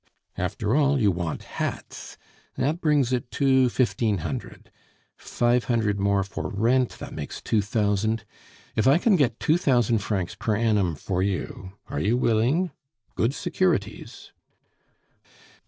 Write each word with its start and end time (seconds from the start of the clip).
"After 0.35 0.75
all, 0.75 0.99
you 0.99 1.11
want 1.11 1.43
hats; 1.43 2.17
that 2.57 2.81
brings 2.81 3.13
it 3.13 3.29
to 3.33 3.69
fifteen 3.69 4.17
hundred. 4.25 4.71
Five 5.15 5.65
hundred 5.65 5.99
more 5.99 6.23
for 6.23 6.49
rent; 6.49 6.97
that 6.97 7.13
makes 7.13 7.39
two 7.39 7.61
thousand. 7.61 8.25
If 8.75 8.87
I 8.87 8.97
can 8.97 9.15
get 9.15 9.39
two 9.39 9.59
thousand 9.59 9.99
francs 9.99 10.33
per 10.33 10.55
annum 10.57 10.95
for 10.95 11.21
you, 11.21 11.73
are 11.85 11.99
you 11.99 12.17
willing?... 12.17 12.71
Good 13.15 13.35
securities." 13.35 14.31